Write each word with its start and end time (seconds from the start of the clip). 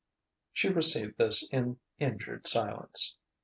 She 0.51 0.67
received 0.67 1.19
this 1.19 1.47
in 1.49 1.77
injured 1.99 2.47
silence. 2.47 3.17